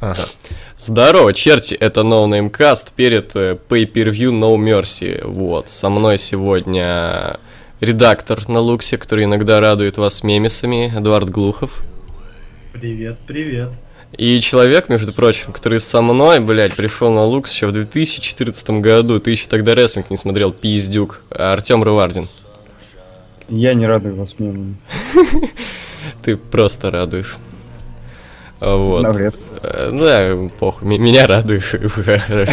[0.00, 0.28] Ага.
[0.78, 5.22] Здорово, черти, это No Name Cast перед э, Pay-Per-View No Mercy.
[5.26, 7.38] Вот, со мной сегодня
[7.80, 11.82] редактор на Луксе, который иногда радует вас мемесами, Эдуард Глухов.
[12.72, 13.72] Привет, привет.
[14.16, 19.20] И человек, между прочим, который со мной, блядь, пришел на Лукс еще в 2014 году,
[19.20, 22.26] ты еще тогда рестлинг не смотрел, пиздюк, Артем Рывардин.
[23.50, 24.76] Я не радую вас мемами.
[26.22, 27.36] Ты просто радуешь.
[28.60, 29.02] Вот.
[29.02, 29.34] Навряд.
[29.62, 31.70] Э, Ну да, похуй, меня радуешь.
[31.94, 32.46] Хорошо.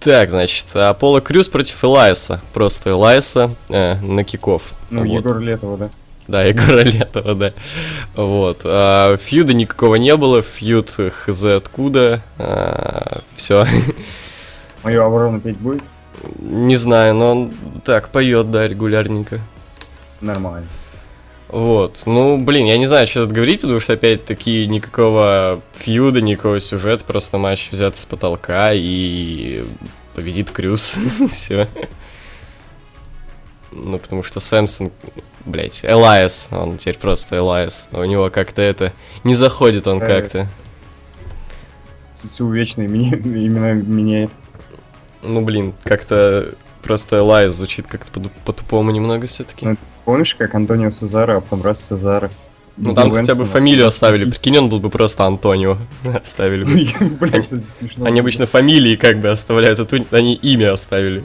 [0.00, 2.40] Так, значит, Аполло Крюс против Элайса.
[2.52, 4.74] Просто Элайса э, на киков.
[4.90, 5.18] Ну, Вот.
[5.24, 5.90] Егор Летова, да.
[6.28, 7.52] Да, Егора Летова, да.
[8.14, 8.62] Вот.
[8.64, 12.20] А, фьюда никакого не было, фьюд хз откуда.
[13.36, 13.64] все.
[14.82, 15.82] Мою оборону петь будет?
[16.38, 17.52] Не знаю, но он
[17.84, 19.40] так поет, да, регулярненько.
[20.20, 20.66] Нормально.
[21.54, 26.58] Вот, ну, блин, я не знаю, что тут говорить, потому что, опять-таки, никакого фьюда, никакого
[26.58, 29.64] сюжета, просто матч взят с потолка и
[30.16, 30.96] победит Крюс.
[31.30, 31.68] Все.
[33.70, 34.90] Ну, потому что Сэмсон,
[35.44, 37.86] блять, Элайас, он теперь просто Элайас.
[37.92, 38.92] У него как-то это...
[39.22, 40.48] Не заходит он Э, как-то.
[42.14, 44.30] ЦЦУ вечно имена меняет.
[45.22, 46.52] Ну, блин, как-то
[46.82, 49.76] просто Элайас звучит как-то по- по-тупому немного все-таки.
[50.06, 52.30] Ну, Помнишь, как Антонио Сезаро, а потом раз Сезаро?
[52.76, 54.28] Ну, там хотя бы фамилию оставили.
[54.28, 55.78] Прикинь, он был бы просто Антонио.
[56.04, 56.72] Оставили бы.
[56.72, 58.04] Блин, кстати, смешно.
[58.04, 61.24] Они обычно фамилии как бы оставляют, а тут они имя оставили.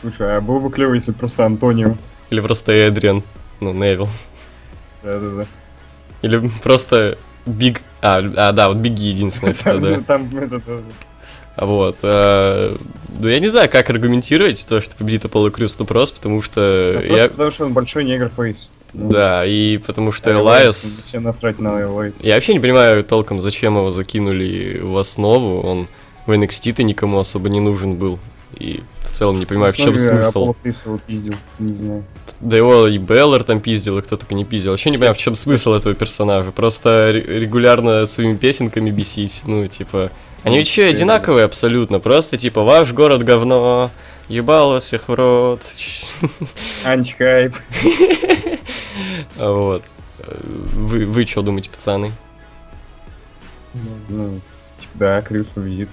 [0.00, 1.96] Слушай, а было бы клево, если просто Антонио.
[2.30, 3.24] Или просто Эдриан,
[3.58, 4.08] ну, Невил.
[5.02, 5.46] Да-да-да.
[6.22, 7.82] Или просто Биг...
[8.00, 9.74] А, а, да, вот Big E единственное, да.
[9.74, 10.84] Ну, Там это тоже.
[11.56, 11.96] Вот.
[12.02, 12.76] э,
[13.20, 16.92] Ну, я не знаю, как аргументировать то, что победит Apollo Crews, ну, просто потому что
[16.94, 17.28] Ну, просто я...
[17.28, 18.68] Потому что он большой негр face.
[18.92, 20.30] Ну, Да, и потому что.
[20.76, 22.14] Всем насрать на Elias.
[22.22, 25.60] Я вообще не понимаю толком, зачем его закинули в основу.
[25.60, 25.88] Он
[26.26, 28.18] в NXT-то никому особо не нужен был.
[28.58, 30.54] И в целом не понимаю, в чем смысл.
[31.06, 32.04] Пиздил, не знаю.
[32.40, 34.70] Да его и Беллар там пиздил, и кто только не пиздил.
[34.70, 36.52] Вообще не понимаю, в чем смысл этого персонажа.
[36.52, 39.42] Просто ре- регулярно своими песенками бесить.
[39.44, 40.10] Ну, типа.
[40.42, 42.00] Они ведь еще и одинаковые абсолютно.
[42.00, 43.90] Просто типа ваш город говно.
[44.28, 45.62] Ебало всех в рот.
[46.84, 47.54] Антихайп.
[49.36, 49.82] Вот.
[50.74, 52.12] Вы, вы что думаете, пацаны?
[54.08, 54.40] Ну,
[54.78, 55.88] типа, да, Крюс победит.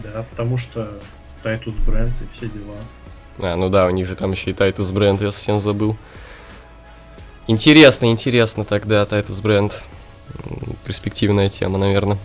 [0.00, 0.98] Да, потому что
[1.42, 2.74] Titus Brand и все дела.
[3.40, 5.96] А, ну да, у них же там еще и Titus Brand, я совсем забыл.
[7.46, 9.84] Интересно, интересно тогда, Titus Brand.
[10.84, 12.18] Перспективная тема, наверное.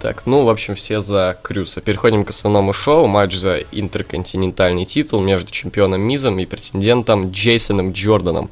[0.00, 1.80] Так, ну, в общем, все за Крюса.
[1.80, 3.06] Переходим к основному шоу.
[3.06, 8.50] Матч за интерконтинентальный титул между чемпионом Мизом и претендентом Джейсоном Джорданом.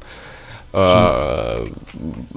[0.75, 1.67] А,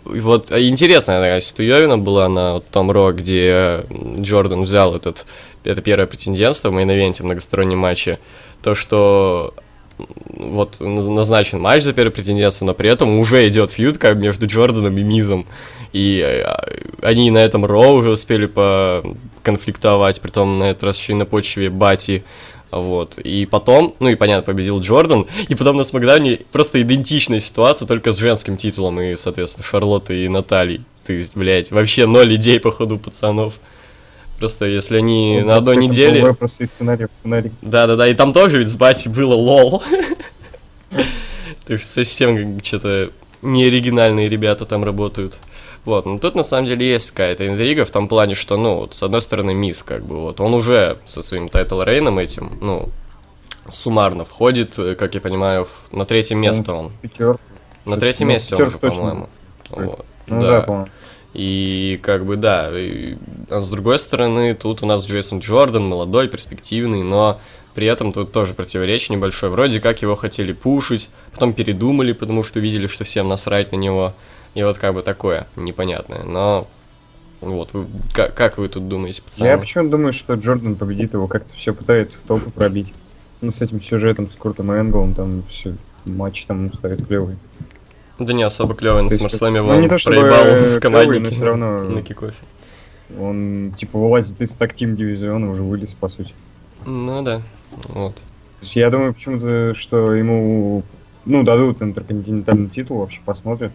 [0.04, 3.86] вот а, интересная такая ситуевина была на том Raw, где
[4.20, 5.24] Джордан взял этот,
[5.66, 8.18] это первое претендентство в main event е в многостороннем матче.
[8.62, 9.54] То, что
[9.98, 14.46] вот наз- назначен матч за первое претендентство, но при этом уже идет feud как между
[14.46, 15.46] Джорданом и Мизом.
[15.92, 16.68] И а,
[17.02, 21.70] они на этом Raw уже успели поконфликтовать, притом на этот раз еще и на почве
[21.70, 22.24] Бати.
[22.70, 23.18] Вот.
[23.18, 25.26] И потом, ну и понятно, победил Джордан.
[25.48, 30.28] И потом на Смакдауне просто идентичная ситуация, только с женским титулом и, соответственно, Шарлоттой и
[30.28, 30.82] Натальей.
[31.08, 33.54] Есть, блядь, вообще ноль идей по ходу пацанов.
[34.38, 36.20] Просто если они Ну, на одной неделе...
[36.22, 37.52] было Просто из сценария в сценарий.
[37.62, 39.82] Да-да-да, и там тоже ведь с Бати было лол.
[41.66, 43.10] То есть совсем что-то
[43.42, 45.38] неоригинальные ребята там работают.
[45.84, 48.94] Вот, ну тут на самом деле есть какая-то интрига в том плане, что, ну, вот,
[48.94, 52.58] с одной стороны, Миз, как бы, вот, он уже со своим title reign ом этим,
[52.60, 52.88] ну,
[53.68, 56.90] суммарно входит, э, как я понимаю, в- на третье место он.
[57.02, 57.38] Пятер.
[57.84, 59.28] На третьем ну, месте он уже, по-моему.
[59.70, 60.50] Вот, Ну да.
[60.50, 60.86] да, по-моему.
[61.36, 63.16] И как бы да, и-
[63.50, 67.40] а с другой стороны, тут у нас Джейсон Джордан, молодой, перспективный, но
[67.74, 69.52] при этом тут тоже противоречие небольшое.
[69.52, 74.14] Вроде как его хотели пушить, потом передумали, потому что видели, что всем насрать на него.
[74.54, 76.22] И вот как бы такое непонятное.
[76.22, 76.66] Но
[77.42, 77.84] вот, вы,
[78.14, 79.46] как, как вы тут думаете, пацаны?
[79.46, 82.94] Я почему-то думаю, что Джордан победит его, как-то все пытается в топу пробить.
[83.42, 87.36] Ну, с этим сюжетом, с Куртом Энглом, там все матч там ставит клевый.
[88.18, 91.44] Да не особо клевый на Саммерслэме ну, он не то проебал в команде но всё
[91.44, 92.34] равно- на kickoff е.
[93.20, 96.32] Он, типа, вылазит из tag team дивизиона, уже вылез, по сути.
[96.84, 97.42] Ну да,
[97.88, 98.14] вот.
[98.16, 98.22] То
[98.62, 100.82] есть я думаю почему-то, что ему,
[101.24, 103.72] ну, дадут интерконтинентальный титул, вообще посмотрят.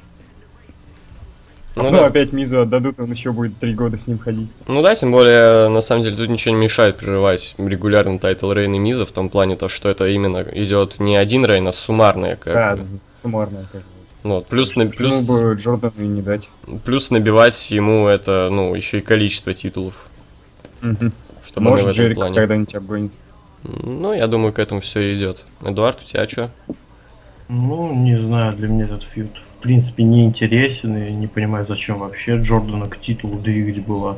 [1.78, 2.08] Ну Ну, да.
[2.08, 4.50] опять Мизу отдадут, он еще будет три года с ним ходить.
[4.68, 8.74] Ну да, тем более, на самом деле, тут ничего не мешает прерывать регулярно title reign
[8.74, 12.36] ы Миза, в том плане то, что это именно идет не один reign, а суммарная
[12.36, 12.86] как Да, бы.
[13.22, 13.88] суммарно как бы.
[14.24, 16.48] Вот, плюс, на, плюс, бы Джордану и не дать?
[16.86, 19.96] плюс набивать ему это, ну, еще и количество титулов.
[20.82, 21.12] Мгм.
[21.44, 22.36] Чтобы он в Может, этом Джерик плане.
[22.36, 23.12] когда-нибудь обгонит.
[23.64, 25.46] Ну, я думаю, к этому все идет.
[25.64, 26.52] Эдуард, у тебя что?
[27.50, 29.30] Ну, не знаю, для меня этот фьюд
[29.62, 34.18] в принципе не интересен и не понимаю, зачем вообще Джордана к титулу двигать было.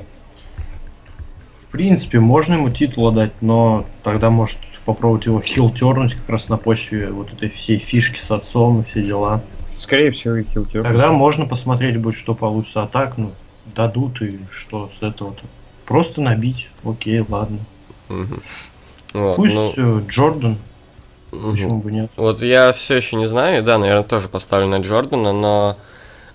[1.67, 6.47] В принципе, можно ему титул отдать, но тогда может попробовать его хил тернуть как раз
[6.47, 9.41] на почве вот этой всей фишки с отцом и все дела.
[9.83, 10.81] Скорее всего, и хилтер.
[10.81, 12.83] Тогда можно посмотреть будет, что получится.
[12.83, 13.31] А так, ну,
[13.65, 15.43] дадут и что с этого-то.
[15.85, 16.69] Просто набить.
[16.85, 17.59] Окей, ладно.
[18.07, 20.57] Вот, Пусть ну, э, Джордан,
[21.31, 22.09] почему бы нет.
[22.15, 25.77] Вот я все еще не знаю, да, наверное, тоже поставлю на Джордана, но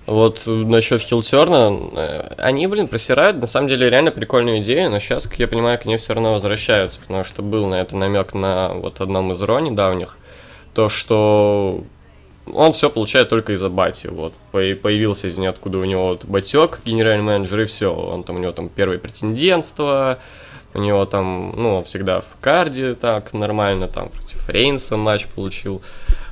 [0.04, 5.26] вот насчет Хилтерна, э, они, блин, просирают, на самом деле, реально прикольную идею, но сейчас,
[5.26, 8.74] как я понимаю, к ней все равно возвращаются, потому что был на это намек на
[8.74, 10.18] вот одном из Ро недавних,
[10.74, 11.82] то, что
[12.54, 16.80] он все получает только из-за бати, вот, По- появился из ниоткуда у него вот батек,
[16.84, 20.18] генеральный менеджер, и все, он там, у него там первое претендентство,
[20.74, 25.82] у него там, ну, он всегда в карде так нормально, там против Рейнса матч получил,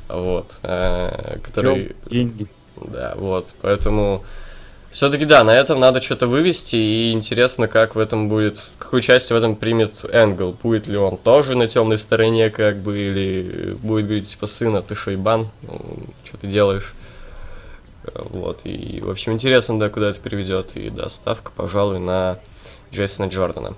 [0.09, 1.97] вот, э, который...
[2.11, 2.47] Деньги.
[2.77, 4.25] Да, вот, поэтому
[4.97, 9.31] все-таки да, на этом надо что-то вывести, и интересно, как в этом будет, какую часть
[9.31, 14.07] в этом примет Энгл, будет ли он тоже на темной стороне, как бы, или будет
[14.07, 15.51] говорить, типа, сына, ты шойбан,
[16.25, 16.95] что ты делаешь,
[18.15, 22.39] вот, и, в общем, интересно, да, куда это приведет, и, да, ставка, пожалуй, на
[22.91, 23.75] Джейсона Джордана.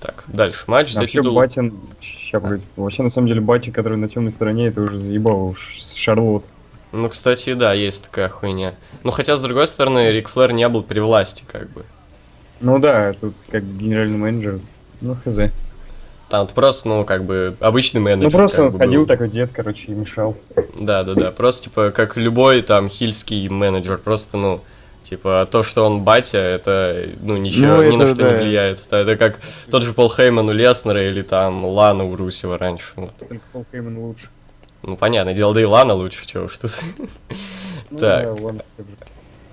[0.00, 1.34] Так, дальше, матч за Вообще, титул...
[1.34, 1.74] Батин...
[2.00, 2.62] Ща, погоди.
[2.76, 6.44] Вообще, на самом деле, Бати, который на темной стороне, это уже заебало уж с Шарлот.
[6.94, 8.74] Ну, кстати, да, есть такая хуйня.
[9.02, 11.84] Ну, хотя, с другой стороны, Рик Флэр не был при власти, как бы.
[12.60, 14.60] Ну да, тут как генеральный менеджер.
[15.00, 15.38] Ну, хз.
[16.28, 18.30] Там просто, ну, как бы, обычный менеджер.
[18.30, 19.06] Ну просто он бы, ходил был.
[19.06, 20.36] такой дед, короче, и мешал.
[20.78, 21.32] Да, да, да.
[21.32, 23.98] Просто, типа, как любой там хильский менеджер.
[23.98, 24.60] Просто, ну,
[25.02, 28.30] типа, то, что он батя, это, ну, ничего, Ну, ни на что да.
[28.30, 28.80] не влияет.
[28.86, 32.92] Это, это как тот же Пол Хейман у Леснера или там Лана у Русева раньше.
[32.94, 33.16] Вот.
[33.16, 34.28] Только Пол Хейман лучше.
[34.86, 36.78] Ну, понятное дело, да и Лана лучше, чего уж тут.
[37.90, 38.38] Ну, Так.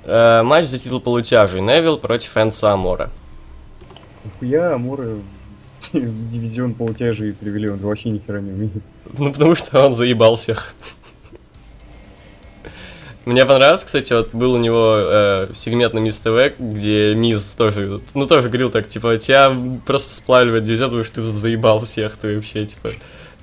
[0.04, 1.62] Э, Матч за титул полутяжей.
[1.62, 3.12] Невил против Энса Амора.
[4.42, 5.20] Амуры
[5.94, 8.84] в дивизион полутяжей привели, он вообще ни хера не умеет.
[9.18, 10.74] Ну, потому что он заебал всех.
[13.26, 18.02] Мне понравилось, кстати, вот был у него э, сегмент на Мисс ТВ, где Мисс тоже,
[18.16, 19.56] ну, тоже говорил так, типа, тебя
[19.86, 22.90] просто сплавливает дивизион, потому что ты тут заебал всех, ты вообще, типа,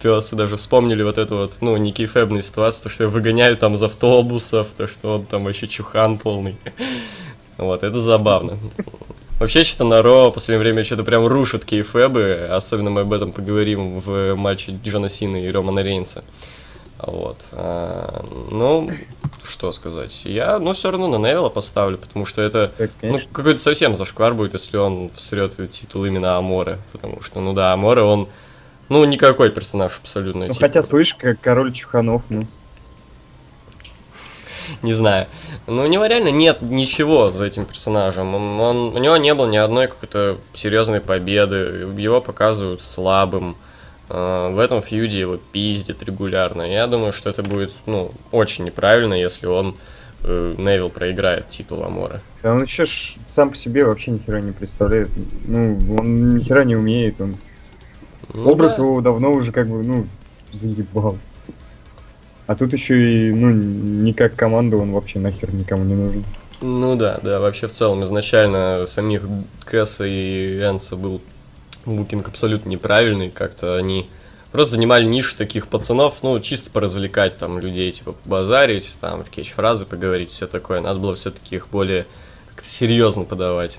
[0.00, 3.60] пес, и даже вспомнили вот эту вот, ну, не кейфебную ситуацию, то, что его выгоняют
[3.60, 6.56] там из автобусов, то, что он там вообще чухан полный.
[7.56, 8.56] Вот, это забавно.
[9.40, 13.32] Вообще, что на Ро в последнее время что-то прям рушат кейфэбы, особенно мы об этом
[13.32, 16.22] поговорим в матче Джона Сина и Романа Рейнса.
[16.98, 17.46] Вот.
[17.52, 18.90] а, ну,
[19.44, 20.22] что сказать.
[20.24, 24.34] Я, ну, все равно на Невилла поставлю, потому что это, Так, ну, какой-то совсем зашквар
[24.34, 26.78] будет, если он всрет титул именно Аморе.
[26.92, 28.28] Потому что, ну да, Аморе, он,
[28.88, 30.46] ну, никакой персонаж абсолютно.
[30.46, 32.46] Ну типа, хотя, слышь, как король Чуханов, ну.
[34.82, 35.26] не знаю.
[35.66, 38.34] Но у него реально нет ничего за этим персонажем.
[38.34, 41.86] Он, он- у него не было ни одной какой-то серьезной победы.
[41.96, 43.56] Его показывают слабым.
[44.10, 46.62] Э, В этом фьюде его пиздят регулярно.
[46.62, 49.76] Я думаю, что это будет, ну, очень неправильно, если он
[50.24, 52.20] э, Невил проиграет титул Амора.
[52.42, 55.08] Да он еще ж сам по себе вообще ни хера не представляет.
[55.46, 57.36] Ну, он ни хера не умеет, он
[58.34, 58.82] Ну Образ да.
[58.82, 60.06] его давно уже как бы, ну,
[60.52, 61.18] заебал.
[62.46, 66.24] А тут еще и, ну, не как команда, он вообще нахер никому не нужен.
[66.60, 69.22] Ну да, да, вообще в целом изначально самих
[69.64, 71.20] Кэса и Энса был
[71.84, 74.08] букинг абсолютно неправильный, как-то они
[74.50, 79.86] просто занимали нишу таких пацанов, ну, чисто поразвлекать там людей, типа, базарить, там, в кетч-фразы
[79.86, 80.80] поговорить, все такое.
[80.80, 82.06] Надо было все-таки их более
[82.54, 83.78] как-то серьезно подавать.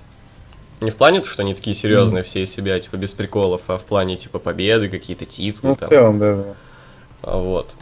[0.82, 3.84] Не в плане, что они такие серьезные все из себя, типа, без приколов, а в
[3.84, 5.90] плане, типа, победы, какие-то титулы Ну, в там.
[5.90, 6.44] целом, да, да.
[7.24, 7.76] А Вот.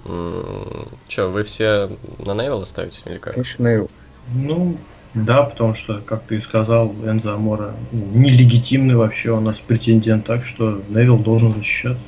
[1.08, 1.90] Чё, вы все
[2.20, 3.34] на Невилла ставите или как?
[3.36, 3.90] Конечно, Невилл.
[4.34, 4.78] Ну,
[5.14, 10.26] да, потому что, как ты и сказал, Энзо Амора ну, нелегитимный вообще у нас претендент,
[10.26, 12.02] так что Невил должен защищаться.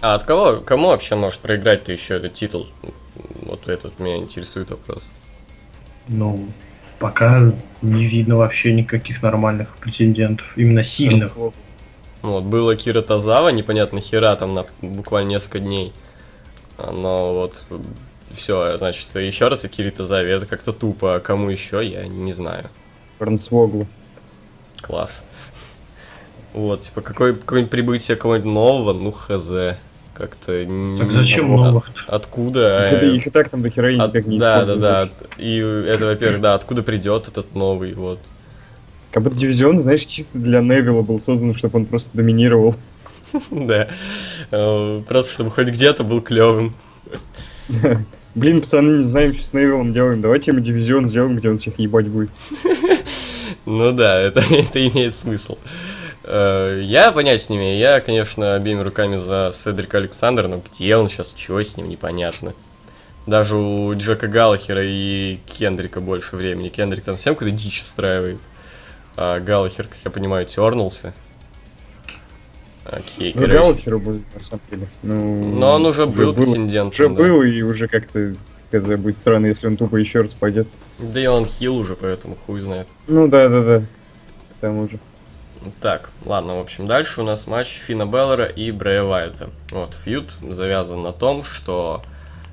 [0.00, 2.68] А от кого, кому вообще может проиграть-то еще этот титул?
[3.42, 5.10] Вот этот меня интересует вопрос.
[6.08, 6.46] Ну,
[7.00, 7.52] пока
[7.82, 11.32] не видно вообще никаких нормальных претендентов, именно сильных.
[11.36, 11.52] Ну,
[12.22, 15.92] Вот, было Кира Тазава, непонятно хера, там на буквально несколько дней.
[16.78, 17.64] Но вот
[18.32, 22.32] все, значит, еще раз и Кири Тазави, это как-то тупо, а кому еще, я не
[22.32, 22.68] знаю.
[23.18, 23.86] Франсвоглу.
[24.82, 25.24] Класс.
[26.52, 29.76] Вот, типа, какое, какое-нибудь прибытие кого-нибудь нового, ну, хз.
[30.16, 30.96] Как-то...
[30.98, 31.90] Так зачем новых?
[32.06, 32.88] Откуда?
[32.90, 35.08] Это их и так там до хера От- никак не Да, да, да.
[35.36, 38.18] И это, во-первых, да, откуда придет этот новый, вот.
[39.10, 42.74] Как будто дивизион, знаешь, чисто для Невилла был создан, чтобы он просто доминировал.
[43.50, 43.88] Да.
[44.50, 46.74] Э, Просто чтобы хоть где-то был клевым.
[48.34, 50.22] Блин, пацаны, не знаем, что с Невиллом делаем.
[50.22, 52.30] Давайте ему дивизион сделаем, где он всех ебать будет.
[53.64, 55.58] Ну да, это, это имеет смысл.
[56.26, 57.78] Э, Я понять не имею.
[57.78, 62.54] Я, конечно, обеими руками за Седрика Александра, но где он сейчас, чего с ним, непонятно.
[63.26, 66.68] Даже у Джека Галлахера и Кендрика больше времени.
[66.68, 68.38] Кендрик там всем какую-то дичь устраивает.
[69.16, 71.12] А Галлахер, как я понимаю, тернулся.
[72.84, 73.58] Окей, Ну, короче.
[73.58, 74.88] Галлахеру будет, на самом деле.
[75.02, 76.88] Ну, Но он уже был было- претендентом.
[76.90, 77.14] Уже да.
[77.22, 78.34] был, и уже как-то,
[78.70, 80.68] хз, будет странно, если он тупо еще раз пойдет.
[80.98, 82.86] Да и он хил уже, поэтому хуй знает.
[83.08, 83.78] Ну да, да, да.
[83.80, 84.98] К тому же.
[85.80, 89.50] Так, ладно, в общем, дальше у нас матч Фина Беллера и Брэя Вайта.
[89.70, 92.02] Вот, фьюд завязан на том, что,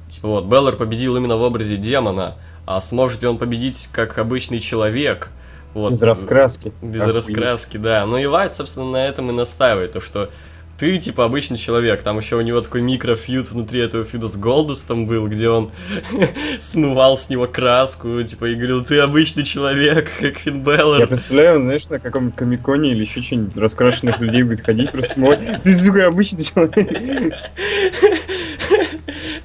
[0.08, 4.60] типа, вот, Беллер победил именно в образе демона, а сможет ли он победить как обычный
[4.60, 5.30] человек?
[5.74, 6.72] Вот, Без раскраски.
[6.82, 8.06] Без раскраски, да.
[8.06, 10.30] Ну и Вайт, собственно, на этом и настаивает, то что
[10.78, 12.02] ты, типа, обычный человек.
[12.04, 15.72] Там еще у него такой микрофьюд внутри этого фьюда с Голдустом был, где он
[16.60, 21.08] смывал с него краску, типа, и говорил, ты обычный человек, как Финн Я Беллер.
[21.08, 25.62] представляю, он, знаешь, на каком-нибудь комиконе или еще что-нибудь раскрашенных людей будет ходить, просто смотреть.
[25.62, 26.76] Ты, сука, обычный человек.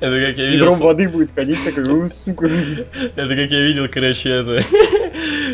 [0.01, 2.47] Это как я видел, воды будет ходить, такой, «У, сука.
[2.47, 4.65] это как я видел, короче, это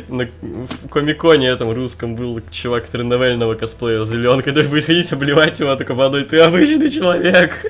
[0.09, 0.29] на
[0.91, 5.95] комиконе этом русском был чувак, который новельного косплея зелен, который будет ходить обливать его только
[5.95, 7.65] водой, ты обычный человек.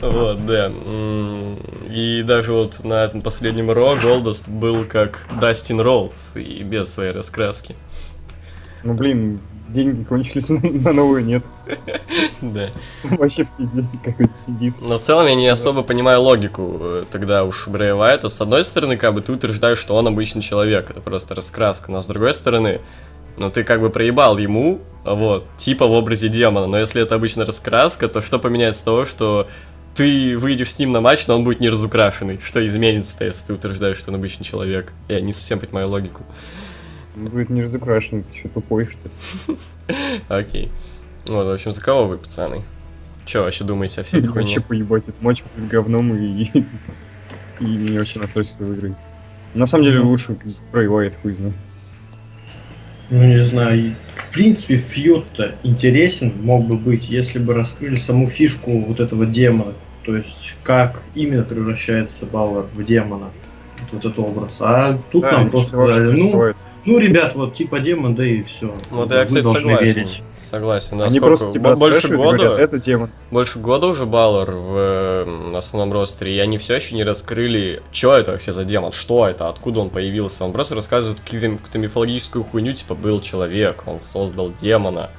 [0.00, 0.70] Вот, да.
[1.90, 7.12] И даже вот на этом последнем Ро Голдост был как Дастин Роудс и без своей
[7.12, 7.74] раскраски.
[8.82, 9.40] Ну, блин,
[9.74, 10.48] деньги кончились,
[10.84, 11.44] на новую нет.
[12.40, 12.70] Да.
[13.04, 14.74] Вообще в пиздец какой-то сидит.
[14.80, 18.28] Но в целом я не особо понимаю логику э, тогда уж Брэя Уайта.
[18.28, 21.90] С одной стороны, как бы ты утверждаешь, что он обычный человек, это просто раскраска.
[21.90, 22.80] Но с другой стороны,
[23.36, 26.66] ну ты как бы проебал ему, вот, типа в образе демона.
[26.66, 29.48] Но если это обычно раскраска, то что поменяется с того, что
[29.94, 32.40] ты выйдешь с ним на матч, но он будет не разукрашенный.
[32.42, 34.92] Что изменится-то, если ты утверждаешь, что он обычный человек?
[35.08, 36.24] Я не совсем понимаю логику.
[37.16, 39.58] Он будет не разукрашен, ты что, тупой, что ли?
[40.28, 40.70] Окей.
[41.26, 42.62] Вот, в общем, за кого вы, пацаны?
[43.24, 44.60] Че вообще думаете о всей этой Вообще хуйне?
[44.60, 46.50] поебать, этот матч будет говном и,
[47.60, 48.96] и, не очень насрать, что выиграет.
[49.54, 50.36] На самом деле лучше
[50.72, 51.54] проиграет, хуй знает.
[53.10, 53.94] Ну, не знаю.
[54.28, 59.74] В принципе, фьюд-то интересен мог бы быть, если бы раскрыли саму фишку вот этого демона.
[60.04, 63.30] То есть, как именно превращается Бауэр в демона.
[63.92, 64.56] Вот этот образ.
[64.60, 66.54] А тут нам просто сказали, ну,
[66.86, 68.74] ну, ребят, вот типа демон, да и все.
[68.90, 70.08] Вот я, кстати, согласен.
[70.36, 71.04] Согласен, да.
[71.04, 71.26] Они сколько?
[71.36, 73.10] просто тебя Бо- больше года, говорят, это тема.
[73.30, 78.16] больше года уже Баллар в э, основном ростере, и они все еще не раскрыли, что
[78.16, 80.44] это вообще за демон, что это, откуда он появился.
[80.44, 85.10] Он просто рассказывает какие-то, какую-то мифологическую хуйню, типа был человек, он создал демона.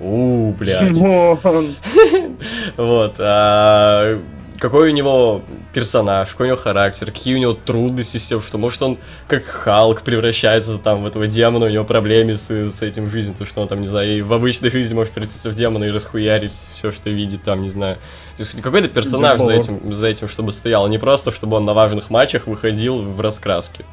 [0.00, 0.92] У, блядь.
[0.92, 1.38] Димон!
[2.76, 3.14] Вот.
[3.18, 4.18] а
[4.58, 5.42] какой у него
[5.72, 9.44] персонаж, какой у него характер, какие у него трудности с тем, что может он как
[9.44, 13.44] Халк превращается там в этого демона, у него проблемы с, с этим в жизни, то
[13.44, 16.52] что он там, не знаю, и в обычной жизни может превратиться в демона и расхуярить
[16.52, 17.96] все, что видит там, не знаю.
[18.36, 21.74] То есть какой-то персонаж за этим, за этим, чтобы стоял, не просто, чтобы он на
[21.74, 23.84] важных матчах выходил в раскраске.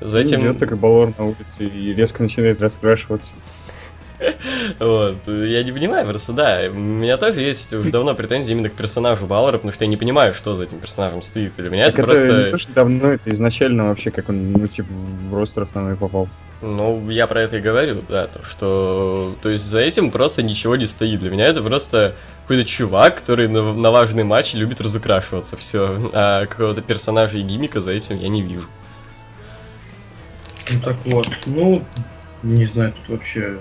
[0.00, 0.40] За этим...
[0.40, 3.32] Идет такой баллон на улице и резко начинает раскрашиваться.
[4.78, 6.62] Вот, я не понимаю просто, да.
[6.70, 9.96] У меня тоже есть уже давно претензии именно к персонажу Баллара, потому что я не
[9.96, 11.56] понимаю, что за этим персонажем стоит.
[11.56, 12.50] Для меня Так это это не просто...
[12.50, 16.28] то, что давно, это изначально вообще, как он, ну, типа, в ростер основной попал.
[16.60, 19.36] Ну, я про это и говорю, да, то, что...
[19.42, 21.20] То есть за этим просто ничего не стоит.
[21.20, 26.10] Для меня это просто какой-то чувак, который на, на важный матч любит разукрашиваться, все.
[26.12, 28.66] А какого-то персонажа и гиммика за этим я не вижу.
[30.70, 31.84] Ну так вот, ну,
[32.42, 33.58] не знаю, тут вообще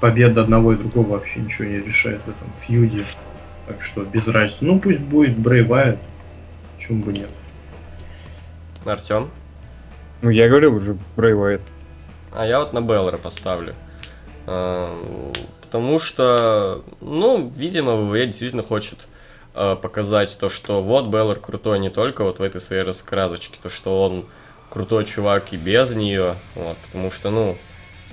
[0.00, 3.04] победа одного и другого вообще ничего не решает в этом фьюде.
[3.66, 4.64] Так что без разницы.
[4.64, 5.98] Ну пусть будет Брэй Вайт,
[6.76, 7.32] почему бы нет.
[8.84, 9.30] Артем?
[10.22, 11.62] Ну, я говорил уже, Брэй Уайт.
[12.32, 13.74] А я вот на Беллера поставлю.
[14.46, 14.90] А,
[15.68, 19.06] Потому что, ну, видимо, ВВЕ действительно хочет
[19.52, 23.68] а, показать то, что вот Беллер крутой не только вот в этой своей раскрасочке, то,
[23.68, 24.24] что он
[24.70, 27.58] крутой чувак и без нее, вот, потому что, ну,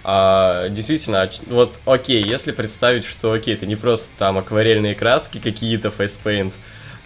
[0.08, 5.90] а, действительно, вот, окей, если представить, что, окей, это не просто там акварельные краски какие-то,
[5.90, 6.54] фейспейнт,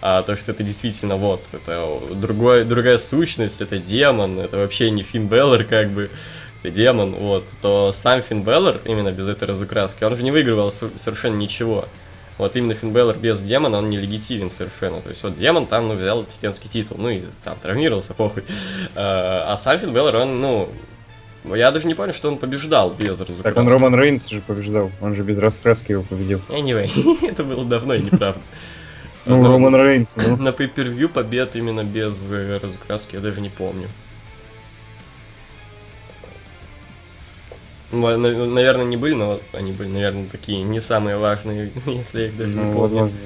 [0.02, 5.02] а то, что это действительно вот, это другой, другая сущность, это демон, это вообще не
[5.02, 6.10] Финн Беллер, как бы,
[6.62, 10.70] это демон, вот, то сам Финн Беллер, именно без этой разукраски, он же не выигрывал
[10.70, 11.86] со- совершенно ничего.
[12.36, 15.02] Вот именно Финн Бэллор без демона, он нелегитимен совершенно.
[15.02, 18.44] То есть вот демон там, ну, взял вселенский титул, ну, и там травмировался, похуй.
[18.94, 20.72] А, а сам Финн Бэллор, он, ну,
[21.44, 23.42] я даже не помню, что он побеждал без разукраски.
[23.42, 26.40] Так он Роман Рейнс же побеждал, он же без раскраски его победил.
[26.48, 26.90] Anyway,
[27.28, 28.40] это было давно и неправда.
[29.26, 30.36] Ну, Но Роман Рейнс, ну.
[30.36, 33.88] На pay-per-view побед именно без э, разукраски я даже не помню.
[37.92, 42.20] Ну, а, на- Наверное, не были, но они были, наверное, такие не самые важные, если
[42.22, 42.98] я их даже не Ну, помню.
[43.00, 43.18] возможно.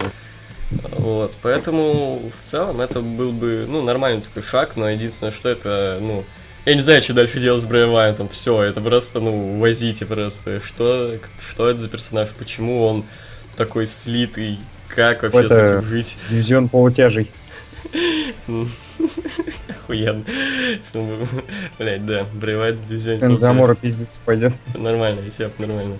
[0.98, 5.98] Вот, поэтому в целом это был бы, ну, нормальный такой шаг, но единственное, что это,
[6.00, 6.24] ну,
[6.64, 10.60] я не знаю, что дальше делать с Брэем Уайтом, все, это просто, ну, возите просто,
[10.64, 11.18] что,
[11.48, 13.04] что это за персонаж, почему он
[13.56, 17.30] такой слитый, как вообще с Это- этим жить, Дивизион полутяжей.
[19.68, 20.24] Охуенно,
[20.88, 21.26] Чтобы-
[21.78, 23.36] блядь, да, в дивизионе Сын получается.
[23.44, 24.54] Замора пиздец пойдет.
[24.74, 25.98] Нормально, и сеп нормально.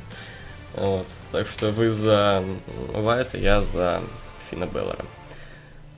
[0.74, 1.06] Вот.
[1.32, 2.42] Так что вы за
[2.92, 4.00] Вайта, я за
[4.50, 5.04] Фина Беллера.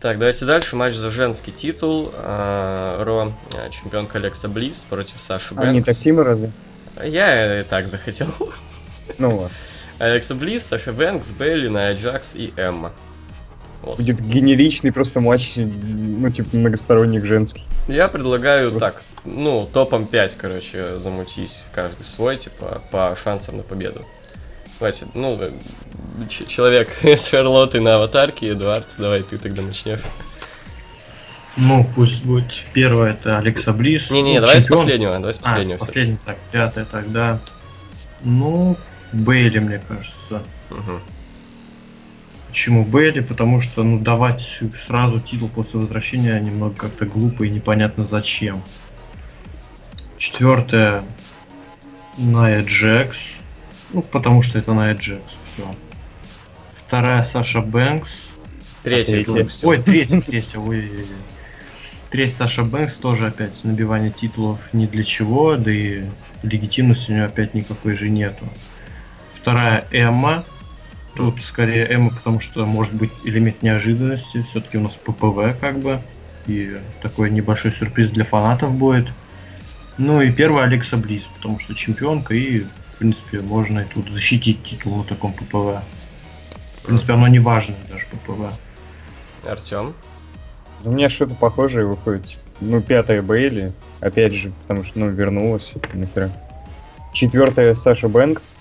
[0.07, 0.77] Так, давайте дальше.
[0.77, 2.13] Матч за женский титул.
[2.15, 5.87] А, Ро, а, чемпионка Алекса Близ против Саши А не Бэнкс.
[5.89, 6.53] таксимы разве?
[7.03, 8.29] Я и так захотел.
[9.19, 9.51] Ну ладно.
[9.99, 12.93] Алекса Близ, Саша Бэнкс, Белли, Ная Джакс и Эмма.
[13.83, 13.97] Вот.
[13.97, 17.65] Будет генеричный просто матч, ну, типа, многосторонник женский.
[17.89, 23.65] Я предлагаю Просто- так, ну, топом 5, короче, замутись каждый свой, типа, по шансам на
[23.65, 24.07] победу.
[24.79, 25.53] Давайте, ну, э,
[26.29, 30.01] человек с Шарлоттой на аватарке, Эдуард, давай ты тогда начнешь.
[31.57, 34.11] Ну, пусть будет первое, это Алекса Близ.
[34.11, 35.99] Не-не, Ну, давай с последнего, давай с А, последнего всё-таки.
[35.99, 37.39] последний, так, пятое тогда.
[38.23, 38.77] Ну,
[39.13, 40.43] Бейли, мне кажется.
[40.69, 41.01] Мгм.
[42.49, 43.21] Почему Бейли?
[43.21, 48.63] Потому что, ну, давать сразу титул после возвращения немного как-то глупо и непонятно зачем.
[50.19, 51.05] Четвертое.
[52.19, 53.17] Ная Джекс.
[53.93, 55.23] Ну, потому что это Ная Джекс.
[55.53, 55.65] Все.
[56.87, 58.11] Вторая Саша Бэнкс.
[58.85, 59.69] Выпустил.
[59.69, 61.07] Ой, третья, третья, ой, ой, ой.
[62.11, 66.05] Третья Саша Бэнкс тоже опять набивание титулов ни для чего, да и
[66.43, 68.47] легитимности у нее опять никакой же нету.
[69.41, 70.45] Вторая Эмма.
[71.17, 74.47] Тут скорее Эмма, потому что может быть элемент неожиданности.
[74.51, 76.01] Все-таки у нас ППВ как бы.
[76.47, 79.09] И такой небольшой сюрприз для фанатов будет.
[79.99, 82.65] Ну и первая Алекса Близ, потому что чемпионка и,
[82.97, 85.83] в принципе, можно и тут защитить титул на таком ППВ.
[86.83, 88.51] В принципе, оно не важное даже ППВ.
[89.47, 89.93] Артем.
[90.83, 92.27] У меня что-то похожее выходит.
[92.27, 96.31] типа, Ну, пятая Бейли, опять же, потому что, ну, вернулась, нахера.
[97.13, 98.61] Четвертая Саша Бэнкс.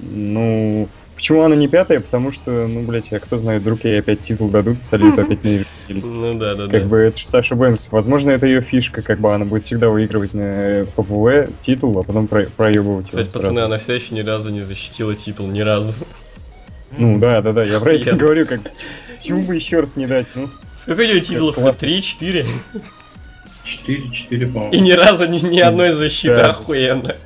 [0.00, 0.86] Ну,
[1.24, 2.00] почему она не пятая?
[2.00, 5.48] Потому что, ну, блять, а кто знает, вдруг ей опять титул дадут, сольют опять на
[5.48, 7.88] или Ну да, да, Как бы это же Саша Бэнкс.
[7.90, 12.02] Возможно, это ее фишка, как бы она будет всегда выигрывать на э, ППВ титул, а
[12.02, 15.94] потом про- проебывать Кстати, пацаны, она все еще ни разу не защитила титул, ни разу.
[16.98, 18.60] Ну да, да, да, я про это говорю, как
[19.18, 20.50] почему бы еще раз не дать, ну.
[20.76, 21.76] Сколько у нее титулов?
[21.78, 22.44] Три, четыре?
[23.64, 24.84] 4, 4, И по-моему.
[24.84, 26.50] ни разу ни, ни одной защиты, Да.
[26.50, 27.16] охуенно.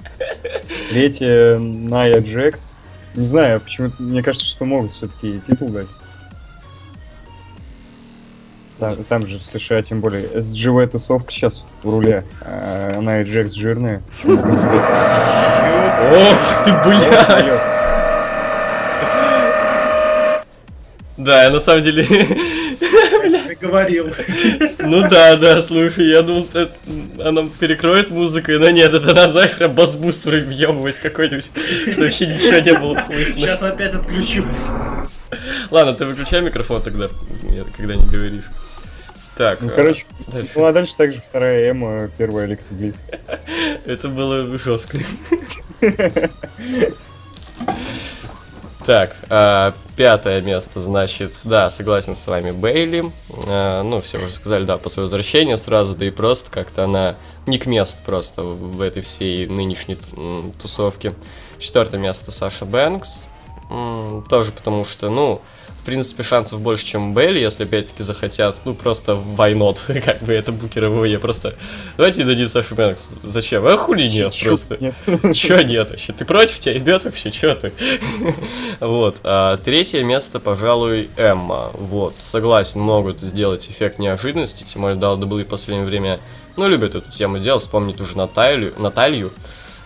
[0.91, 2.77] Третья Ная Джекс.
[3.19, 5.89] Не знаю, почему мне кажется, что могут все-таки титул дать.
[8.79, 12.23] Там, там же в США, тем более, SGV тусовка сейчас в руле.
[12.41, 14.03] А Ная Джекс жирная.
[14.25, 14.35] Ох
[16.65, 17.61] ты, блядь!
[21.17, 22.07] Да, я на самом деле...
[23.61, 24.13] Говорил.
[24.79, 26.71] Ну да, да, слушай, я думал, это-
[27.25, 31.51] она перекроет музыкой, но нет, это надо, знаешь, прям бас-бустер въебывать какой-нибудь,
[31.93, 33.35] что вообще ничего не было слышно.
[33.35, 34.67] Сейчас опять отключусь.
[35.71, 37.09] Ладно, ты выключай микрофон тогда,
[37.51, 38.45] я- когда не говоришь.
[39.37, 40.51] Так, Ну, а, короче, дальше.
[40.57, 42.97] ну а дальше также вторая Эма, первая Алекса Близ.
[43.87, 44.99] Это было жестко.
[48.89, 53.13] Так, а, пятое место, значит, да, согласен с вами, Бейли.
[53.47, 57.59] А, ну, все уже сказали, да, после возвращения сразу, да и просто как-то она не
[57.59, 59.99] к месту просто в этой всей нынешней
[60.63, 61.15] тусовке.
[61.59, 63.27] Четвертое место Саша Бэнкс.
[64.31, 65.43] Тоже потому что, ну,
[65.89, 68.57] принципе, шансов больше, чем у Бейли, если опять-таки захотят.
[68.67, 69.79] Ну, просто why not?
[70.05, 71.19] Как бы это букеровые.
[71.19, 71.55] Просто
[71.97, 73.17] давайте дадим Саше Бэнкс.
[73.23, 73.67] Зачем?
[73.67, 74.77] А хули нет Чё- просто.
[74.79, 74.95] нет.
[75.35, 76.13] Чё нет вообще?
[76.13, 77.31] Ты против тебя ебет вообще?
[77.31, 77.73] Чё ты?
[78.81, 79.17] Вот.
[79.25, 81.71] а третье место, пожалуй, Эмма.
[81.75, 82.15] Вот.
[82.23, 84.65] Согласен, могут сделать эффект неожиданности.
[84.65, 86.21] Тем более WWE в последнее время,
[86.57, 87.63] ну, любят эту тему делать.
[87.63, 88.75] Вспомнить уже Наталью.
[88.77, 89.33] Наталью.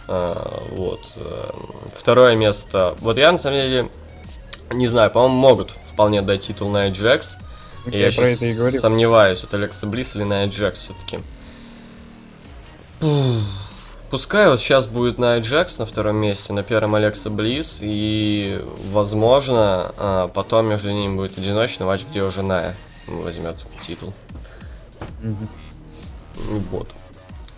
[0.08, 1.00] А, вот.
[1.16, 1.54] а,
[1.96, 2.96] Второе место.
[3.00, 3.88] Вот я, на самом деле,
[4.72, 7.36] не знаю, по-моему, могут вполне дать титул на Джекс.
[7.86, 8.78] И Я я про это и говорю.
[8.78, 11.18] сомневаюсь, вот Алекса Блисс или Ная Джекс все-таки.
[14.10, 19.90] пускай вот сейчас будет на Джекс на втором месте, на первом Алекса Близ, и, возможно,
[19.96, 22.76] а, потом между ними будет одиночный матч, где уже Ная
[23.06, 24.14] возьмет титул.
[25.22, 25.48] Мгм.
[26.70, 26.88] Вот.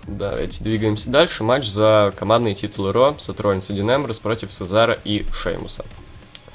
[0.07, 1.45] Давайте двигаемся дальше.
[1.45, 3.15] Матч за командные титулы Ро.
[3.19, 5.85] Сотрудница Дин Эмброс против Сезара и Шеймуса.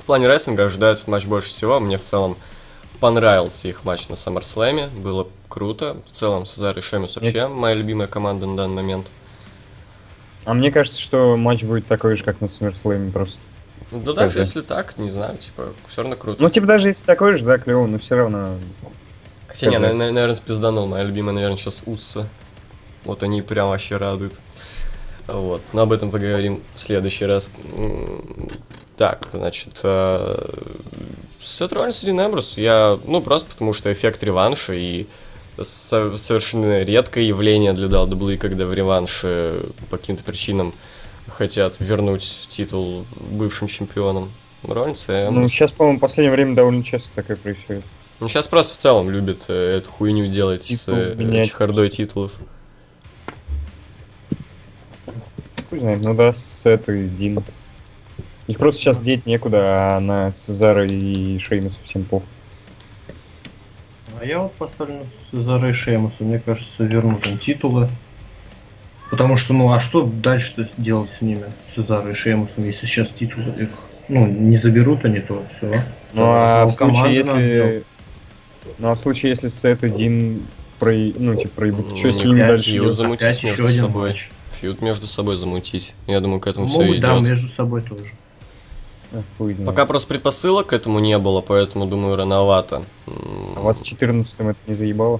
[0.09, 1.79] В плане рестлинга ожидают этот матч больше всего.
[1.79, 2.35] Мне в целом
[2.99, 4.89] понравился их матч на SummerSlam.
[4.99, 5.97] Было круто.
[6.07, 9.05] В целом Сезар и Шеймус вообще моя любимая команда на данный момент.
[10.45, 13.37] А мне кажется, что матч будет такой же, как на SummerSlam просто.
[13.91, 14.39] Да даже Ага.
[14.39, 16.41] если так, не знаю, типа, все равно круто.
[16.41, 18.55] Ну, типа, даже если такой же, да, клево, но все равно.
[19.47, 20.87] Хотя не, наверное, спизданул.
[20.87, 22.27] Моя любимая, наверное, сейчас Усса.
[23.03, 24.33] Вот они прям вообще радуют.
[25.27, 27.51] Вот, но об этом поговорим в следующий раз.
[28.99, 30.35] Так, значит, э,
[31.39, 35.05] Сет Роллинс и Эмбрус, я, ну, просто потому что эффект реванша и
[35.57, 40.73] со- совершенно редкое явление для WWE, когда в реванше по каким-то причинам
[41.29, 44.29] хотят вернуть титул бывшим чемпионам.
[44.63, 45.51] Роллинс и Ну, Эмбрус.
[45.53, 47.85] сейчас, по-моему, в последнее время довольно часто такое происходит.
[48.19, 51.47] Ну, сейчас просто в целом любят э, эту хуйню делать с Титул э, менять.
[51.47, 52.33] чехардой титулов.
[55.69, 57.41] Хуй знает, ну да, Сет и Дин.
[58.49, 62.27] Их просто сейчас деть некуда, а на Сезара и Шейна совсем похуй.
[64.19, 66.15] А я вот поставлю Сезара и Шеймуса.
[66.21, 67.87] Мне кажется, вернут им титулы.
[69.11, 71.43] Потому что, ну, а что дальше делать с ними,
[71.75, 73.69] Сезара и Шеймусом, если сейчас титулы их,
[74.07, 75.83] ну, не заберут они, то все.
[76.13, 77.83] Ну а в случае, если...
[78.79, 80.41] Ну а в случае, если Сет и Дин
[80.79, 80.91] про...
[80.91, 84.09] ну, типа, проебут, что с Ну, ними дальше фьюд замутить Опять между один собой.
[84.09, 84.29] матч.
[84.59, 85.93] Фьюд между собой замутить.
[86.07, 87.29] Я думаю, к этому все Могут, да, идет.
[87.29, 88.11] между собой тоже.
[89.11, 89.65] Знает.
[89.65, 92.83] Пока просто предпосылок к этому не было, поэтому, думаю, рановато.
[93.55, 95.19] А вас 14 это не заебало?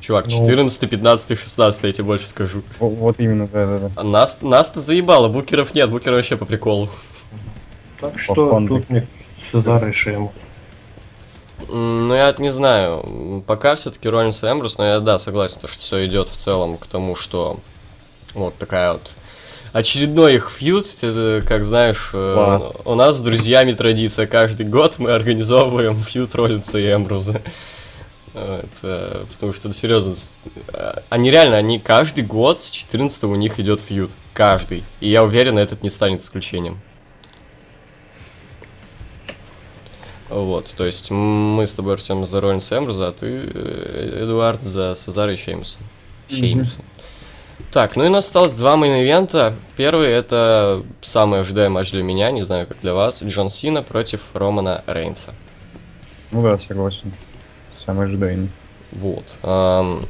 [0.00, 0.30] Чувак, Ну.
[0.32, 2.62] 14, 15, 16, я тебе больше скажу.
[2.78, 3.90] Во- Вот именно, да-да-да.
[3.96, 6.88] А нас, нас-то заебало, букеров нет, букеры вообще по приколу.
[8.00, 8.78] Так что фонду.
[8.78, 9.06] тут мне
[9.52, 10.30] Сезара и Шеймус.
[11.68, 13.42] М, Ну, я не знаю.
[13.46, 16.78] Пока все-таки Роллинс и Эмбрус, но я, да, согласен, то, что все идет в целом
[16.78, 17.58] к тому, что
[18.34, 19.12] вот такая вот
[19.72, 22.78] очередной их фьюд, это, как знаешь, э, Класс.
[22.84, 27.40] у нас с друзьями традиция, каждый год мы организовываем фьюд Роллинса и Эмбруза.
[28.32, 30.40] Вот, э, потому что, серьезно, с-
[30.72, 34.10] э, они реально, они каждый год с 14 у них идет feud.
[34.34, 34.84] Каждый.
[35.00, 36.80] И я уверен, этот не станет исключением.
[40.28, 44.62] Вот, то есть мы с тобой, Артем, за Роллинса и Эмбруза, а ты, э, Эдуард,
[44.62, 45.78] за Сезара и Шеймуса.
[46.28, 46.82] Шеймуса.
[47.72, 49.54] Так, ну и у нас осталось два main event а.
[49.76, 53.22] Первый это самый ожидаемый матч для меня, не знаю, как для вас.
[53.22, 55.34] Джон Сина против Романа Рейнса.
[56.32, 57.12] Ну да, согласен.
[57.84, 58.50] Самый ожидаемый.
[58.90, 59.24] Вот.
[59.44, 60.04] ам,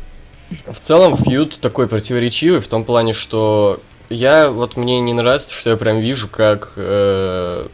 [0.66, 5.70] в целом, фьюд такой противоречивый в том плане, что я, вот мне не нравится, что
[5.70, 7.68] я прям вижу, как э,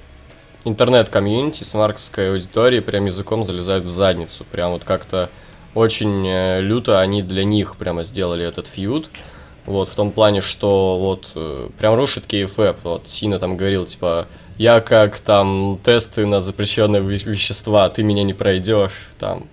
[0.65, 4.45] интернет-комьюнити с марковской аудиторией прям языком залезает в задницу.
[4.51, 5.31] Прям вот как-то
[5.75, 9.09] очень э, люто они для них прямо сделали этот фьюд.
[9.67, 12.77] Вот, в том плане, что вот э, прям рушит кейфэп.
[12.85, 14.27] Вот Сина там говорил, типа,
[14.59, 18.93] я как там тесты на запрещенные ве- вещества, ты меня не пройдешь.
[19.19, 19.45] Там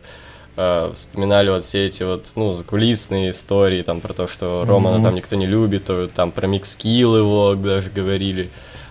[0.55, 5.03] э, вспоминали вот все эти вот, ну, закулисные истории, там, про то, что Романа Мгм.
[5.03, 8.49] там никто не любит, то, там, про микскилл его даже говорили.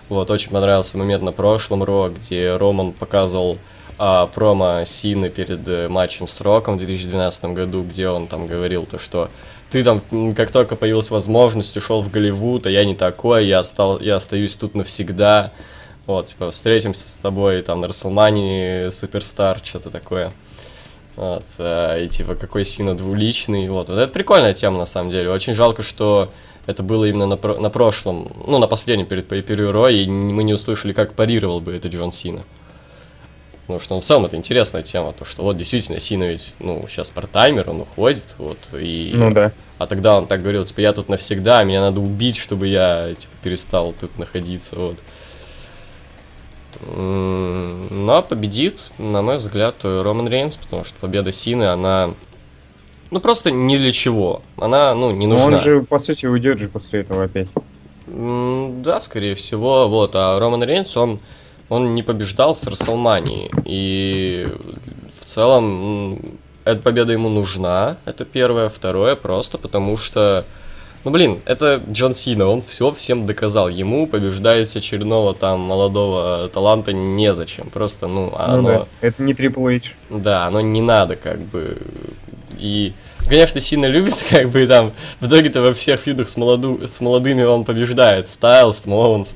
[0.09, 3.57] Вот, очень понравился момент на прошлом Ро, где Роман показывал
[3.97, 8.85] а, промо Сины перед э, матчем с Роком в 2012 году, где он там говорил
[8.85, 9.29] то, что
[9.71, 10.01] ты там,
[10.35, 14.55] как только появилась возможность, ушел в Голливуд, а я не такой, я, стал, я остаюсь
[14.55, 15.51] тут навсегда.
[16.05, 20.33] Вот, типа, встретимся с тобой там на Расселмании, Суперстар, что-то такое.
[21.15, 23.89] Вот, э, и типа, какой Сина двуличный, вот.
[23.89, 25.29] Вот это прикольная тема, на самом деле.
[25.29, 26.29] Очень жалко, что
[26.65, 30.53] это было именно на, про- на прошлом, ну, на последнем перед Pay-Per-View и мы не
[30.53, 32.43] услышали, как парировал бы это Джон Сина.
[33.63, 36.85] Потому что, ну, в целом, это интересная тема, то, что вот действительно Сина ведь, ну,
[36.89, 39.11] сейчас партаймер, он уходит, вот, и...
[39.15, 39.53] Ну да.
[39.77, 43.31] А тогда он так говорил, типа, я тут навсегда, меня надо убить, чтобы я, типа,
[43.41, 44.97] перестал тут находиться, вот.
[46.81, 52.13] М, Но победит, на мой взгляд, Роман Рейнс, потому что победа Сины, она,
[53.11, 54.41] ну, просто ни для чего.
[54.57, 55.57] Она, ну, не Но нужна.
[55.57, 57.47] он же, по сути, уйдет же после этого опять.
[58.07, 60.11] Да, скорее всего, вот.
[60.15, 61.19] А Роман Рейнс, он,
[61.73, 63.49] он не побеждал с Расселмании.
[63.65, 64.47] И
[65.19, 66.19] в целом
[66.65, 68.69] эта победа ему нужна, это первое.
[68.69, 70.45] Второе, просто потому что...
[71.03, 73.67] Ну, блин, это Джон Сина, он все всем доказал.
[73.67, 77.69] Ему побеждать очередного там молодого таланта незачем.
[77.69, 78.69] Просто, ну, Ну оно...
[78.69, 78.87] да.
[79.01, 79.95] Это не Triple H.
[80.09, 81.77] Да, оно не надо, как бы.
[82.57, 82.93] И
[83.27, 86.99] Конечно, Сина любит, как бы там, в итоге-то во всех feud ах с, молоду, с
[87.01, 88.29] молодыми он побеждает.
[88.29, 89.35] Стайлс, Оуэнс,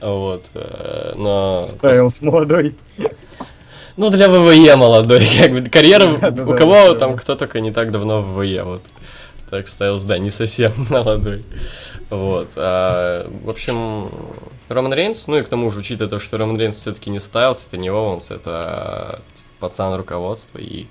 [0.00, 1.60] вот, э, но...
[1.62, 2.74] Стайлс молодой.
[3.96, 6.06] Ну, для ВВЕ молодой, как бы, карьера,
[6.46, 8.82] у кого там, кто только не так давно в ВВЕ, вот.
[9.50, 11.44] Так, Стайлс, да, не совсем молодой.
[12.08, 12.52] Вот.
[12.56, 14.08] а, в общем,
[14.68, 17.66] Роман Рейнс, ну и к тому же, учитывая то, что Роман Рейнс все-таки не Стайлс,
[17.66, 20.86] это не Оуэнс, это типа, пацан руководства и...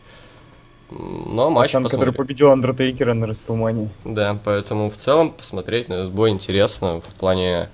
[0.91, 2.13] Но матч Пацан, который посмотрим.
[2.13, 3.89] победил Андертейкера на Растумане.
[4.03, 7.69] Да, поэтому в целом посмотреть на этот бой интересно в плане,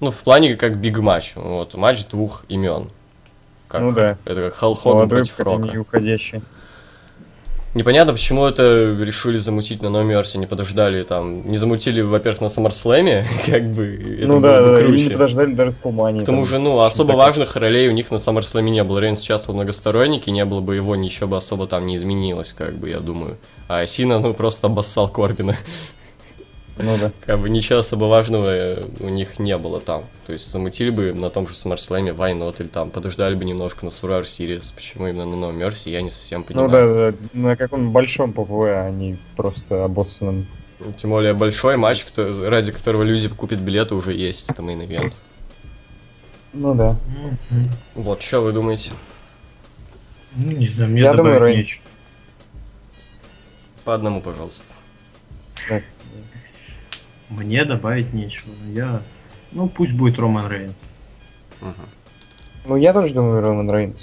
[0.00, 1.34] ну, в плане как биг матч.
[1.36, 2.88] Вот, матч двух имен.
[3.68, 4.16] Как, Ну да.
[4.24, 5.68] Это как Халл Хоган Молодой, против Рока.
[5.68, 6.42] не уходящий.
[7.74, 13.24] Непонятно, почему это решили замутить на Mercy, не подождали там, не замутили, во-первых, на SummerSlam,
[13.46, 15.04] как бы, это ну было да, бы да, и круче.
[15.04, 16.20] не подождали до Растумани.
[16.20, 18.98] К тому же, ну, особо важных ролей у них на SummerSlam не было.
[18.98, 22.74] Рейнс участвовал в многостороннике, не было бы его, ничего бы особо там не изменилось, как
[22.74, 23.38] бы, я думаю.
[23.68, 25.56] А Сина, ну, просто обоссал Корбина.
[26.78, 27.12] Ну да.
[27.20, 30.04] Как бы ничего особо важного э, у них не было там.
[30.26, 33.84] То есть замутили бы на том же SummerSlam Why Not, или там подождали бы немножко
[33.84, 34.74] на Survivor Series.
[34.74, 36.68] Почему именно на No Mercy, я не совсем понимаю.
[36.68, 40.46] Ну да, да, на каком большом ППВ, а не просто обоссанном.
[40.96, 44.48] Тем более большой матч, кто- ради которого люди купят билеты, уже есть.
[44.48, 45.20] Это мейн ивент.
[46.54, 46.96] Ну да.
[47.94, 48.92] Вот, что вы думаете?
[50.34, 51.82] Ну, не знаю, мне Я думаю, нечего.
[53.84, 54.72] По одному, пожалуйста.
[55.68, 55.82] Так.
[57.36, 58.52] Мне добавить нечего.
[58.72, 59.02] Я...
[59.52, 60.74] Ну, пусть будет Роман Рейнс.
[61.60, 61.74] Мгм.
[62.66, 63.96] Ну я тоже думаю, Роман Рейнс.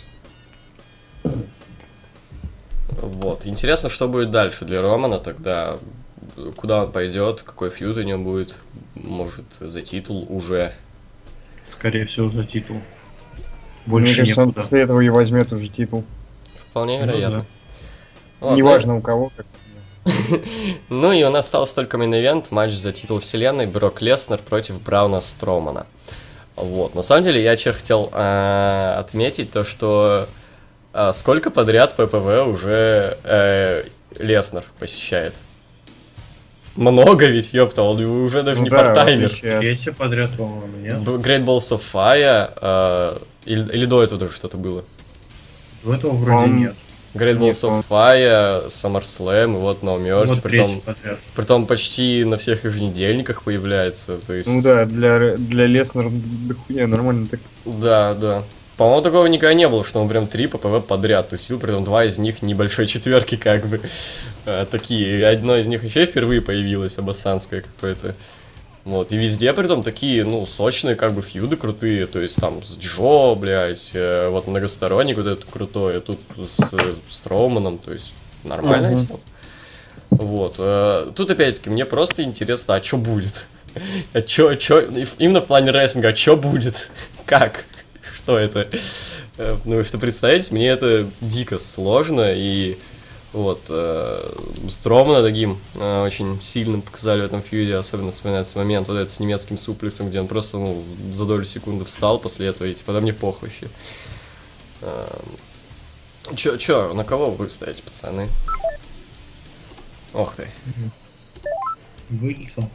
[3.01, 3.45] Вот.
[3.45, 5.77] Интересно, что будет дальше для Романа тогда.
[6.55, 8.55] Куда он пойдет, какой фьюд у него будет.
[8.95, 10.73] Может, за титул уже.
[11.67, 12.77] Скорее всего, за титул.
[12.77, 12.83] Мне
[13.85, 14.61] Больше кажется, он некуда.
[14.61, 16.03] после этого и возьмет уже титул.
[16.69, 17.37] Вполне Ну вероятно.
[17.39, 17.45] да.
[18.47, 19.31] Вот, Неважно у кого.
[19.35, 19.45] Как...
[20.89, 24.81] Ну и у нас остался только main event, матч за титул вселенной, Брок Леснер против
[24.81, 25.85] Брауна Стромана.
[26.55, 30.27] Вот, на самом деле я че хотел э, отметить, то что
[30.93, 33.85] э, сколько подряд ППВ уже э,
[34.19, 35.33] Леснер посещает.
[36.75, 39.29] Много ведь, ёпта, он уже даже Ну не да, партаймер.
[39.39, 40.93] Третья подряд, по-моему, нет?
[40.99, 44.83] Great Balls of Fire, э, или, или до этого даже что-то было.
[45.83, 46.75] В этого вроде Он- нет.
[47.13, 50.81] Great Balls of Fire, SummerSlam, и вот No Mercy, вот притом,
[51.35, 54.53] притом почти на всех еженедельниках появляется, то есть...
[54.53, 57.39] Ну да, для, для Леснера дохуя нормально так.
[57.65, 58.43] Да, да.
[58.79, 62.05] По-моему, такого никогда не было, что он прям три ППВ подряд тусил, при этом два
[62.05, 63.81] из них небольшой четверки, как бы.
[64.45, 65.27] э, такие.
[65.27, 68.15] Одно из них еще впервые появилось, абассанское какое-то.
[68.85, 72.63] Вот, и везде при этом такие, ну, сочные, как бы, фьюды крутые, то есть там
[72.63, 77.91] с Джо, блядь, э, вот многосторонник вот этот крутой, а тут с э, Строуманом, то
[77.91, 78.13] есть
[78.43, 79.05] нормальная Мгм.
[79.05, 79.19] тема.
[80.11, 83.47] Вот, э, тут опять-таки мне просто интересно, а что будет?
[84.13, 84.81] А чё, чё,
[85.19, 86.89] именно в плане рестлинга, а что будет?
[87.25, 87.65] Как?
[88.23, 88.67] Что это?
[89.65, 92.77] Ну, что представить, мне это дико сложно, и
[93.33, 94.29] вот, э,
[94.69, 99.19] Стромана таким э, очень сильным показали в этом фьюде, особенно вспоминается момент вот этот с
[99.19, 103.01] немецким суплексом, где он просто, ну, за долю секунды встал после этого, и типа, да
[103.01, 103.67] мне похуй вообще.
[104.81, 108.27] Эм, Чё, чё, на кого вы ставите, пацаны?
[110.13, 110.47] Ох ты.
[112.09, 112.69] Вылетел.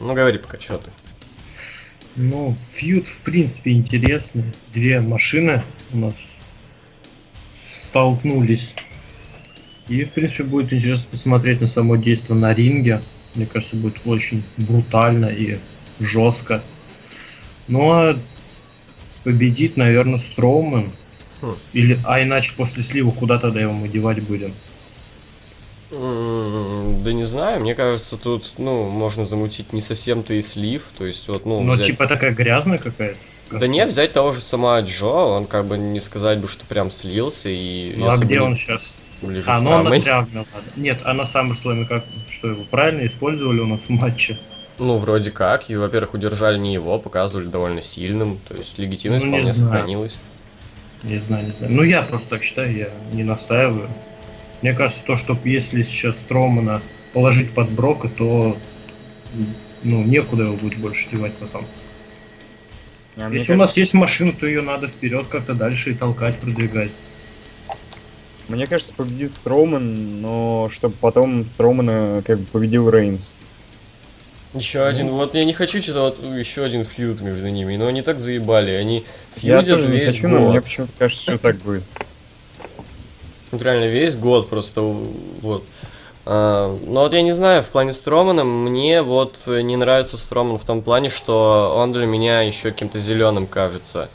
[0.00, 0.90] Ну, говори пока, чё ты.
[2.16, 4.44] Ну, фьюд, в принципе, интересный.
[4.72, 6.14] Две машины у нас
[7.92, 8.72] столкнулись.
[9.88, 13.02] И, в принципе, будет интересно посмотреть на само действие на ринге.
[13.34, 15.58] Мне кажется, будет очень брутально и
[16.00, 16.62] жестко.
[17.68, 18.18] Ну, а
[19.24, 20.90] победит, наверное, Строумен.
[21.42, 21.54] Хм.
[21.74, 24.54] Или, а иначе после слива куда тогда его мы девать будем?
[25.90, 31.28] Да не знаю, мне кажется, тут, ну, можно замутить не совсем-то и слив, то есть
[31.28, 33.18] вот, ну, Ну, взять- типа такая грязная какая-то.
[33.58, 36.90] Да не, взять того же сама Джо, он как бы не сказать бы, что прям
[36.90, 37.94] слился и...
[37.96, 38.82] Ну, а где он сейчас?
[39.22, 40.44] Лежит А, ну он на травме.
[40.76, 44.38] Нет, а на SummerSlam как, что его правильно использовали у нас в матче?
[44.78, 49.30] Ну, вроде как, и, во-первых, удержали не его, показывали довольно сильным, то есть легитимность Ну,
[49.30, 49.70] не вполне знаю.
[49.70, 50.18] сохранилась.
[51.04, 51.72] Не знаю, не знаю.
[51.72, 53.88] Ну, я просто так считаю, я не настаиваю.
[54.62, 56.80] Мне кажется, то, что если сейчас Стромана
[57.12, 58.56] положить под Брока, то
[59.82, 61.66] ну, некуда его будет больше девать потом.
[63.16, 66.90] А Если у нас есть машина, то ее надо вперед как-то дальше и толкать, продвигать.
[68.48, 73.30] Мне кажется, победит Строуман, но чтобы потом Строумана как бы победил Рейнс.
[74.54, 75.12] Еще один, Ну.
[75.14, 78.72] вот я не хочу что-то, вот еще один фьюд между ними, но они так заебали,
[78.72, 79.04] они
[79.40, 80.64] Я фьюдят тоже не весь хочу, но мне год.
[80.64, 81.82] почему-то кажется, что так будет.
[83.50, 85.64] Вот реально весь год просто вот.
[86.24, 90.64] А, но вот я не знаю, в плане Стромана мне вот не нравится Строман в
[90.64, 94.08] том плане, что он для меня еще каким-то зеленым кажется.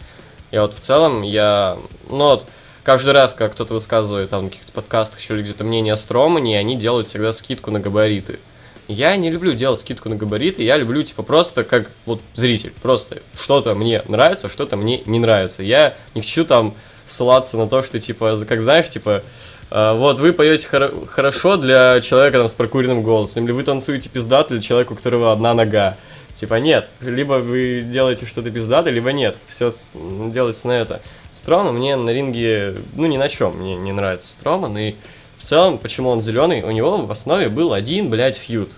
[0.52, 1.78] Я вот в целом, я,
[2.10, 2.46] ну вот,
[2.84, 6.76] каждый раз, как кто-то высказывает там в каких-то подкастах еще где-то мнение о Стромане, они
[6.76, 8.40] делают всегда скидку на габариты.
[8.88, 13.22] Я не люблю делать скидку на габариты, я люблю, типа, просто как вот зритель, просто
[13.38, 15.62] что-то мне нравится, что-то мне не нравится.
[15.62, 19.24] Я не хочу там ссылаться на то, что, типа, как знаешь, типа,
[19.70, 24.50] вот вы поете хор- хорошо для человека там с прокуренным голосом, или вы танцуете пиздато
[24.52, 25.98] для человека, у которого одна нога.
[26.36, 29.38] Типа, нет, либо вы делаете что-то пиздато, либо нет.
[29.48, 31.02] Все делается на это.
[31.32, 34.96] Строма мне на ринге, ну, ни на чем мне не нравится Строман, и
[35.38, 38.72] в целом, почему он зеленый, у него в основе был один, блядь, фьюд.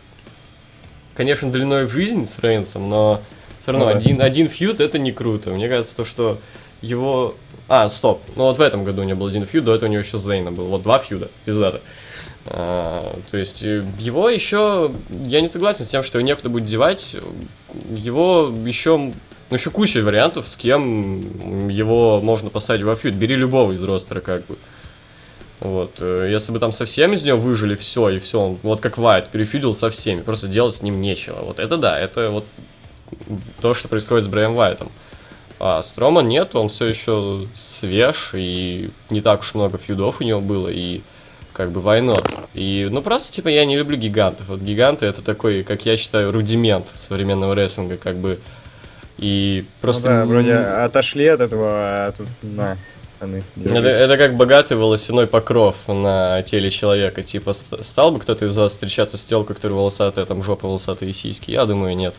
[1.15, 3.21] Конечно, длиной в жизнь с Рейнсом, но
[3.59, 3.97] все равно Ну да.
[3.97, 5.49] один, один фьюд это не круто.
[5.49, 6.39] Мне кажется, то, что
[6.81, 7.35] его...
[7.69, 8.21] А, стоп.
[8.35, 10.17] Ну вот в этом году у него был один фьюд, до этого у него еще
[10.17, 10.65] с Зейном был.
[10.65, 11.81] Вот два фьюда, пиздата.
[12.47, 14.91] А, то есть э, его еще...
[15.09, 17.15] Я не согласен с тем, что его некуда будет девать.
[17.91, 18.97] Его еще...
[18.97, 23.13] Ну, еще куча вариантов, с кем его можно поставить во фьюд.
[23.13, 24.57] Бери любого из ростера, как бы.
[25.59, 28.97] Вот, э, если бы там совсем из него выжили все, и все, он, вот как
[28.97, 31.39] Вайт, перефидил со всеми, просто делать с ним нечего.
[31.41, 32.45] Вот это да, это вот
[33.61, 34.91] то, что происходит с Брэем Вайтом.
[35.59, 40.39] А Строман нет, он все еще свеж, и не так уж много фьюдов у него
[40.39, 41.01] было, и
[41.51, 42.25] как бы войнот.
[42.53, 44.47] И, ну, просто, типа, я не люблю гигантов.
[44.47, 48.39] Вот гиганты это такой, как я считаю, рудимент современного рестлинга, как бы.
[49.17, 50.09] И просто...
[50.09, 52.27] Ну да, вроде отошли от этого, а тут
[53.19, 53.43] пацаны.
[53.57, 57.21] это, это как богатый волосяной покров на теле человека.
[57.23, 61.11] Типа, ст- стал бы кто-то из вас встречаться с телкой, которая волосатая, там жопа волосатые
[61.11, 61.51] сиськи?
[61.51, 62.15] Я думаю, нет.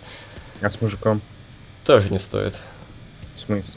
[0.60, 1.22] А с мужиком?
[1.86, 2.54] Тоже не стоит.
[3.50, 3.74] Смысле?